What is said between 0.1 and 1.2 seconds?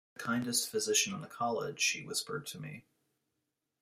"The kindest physician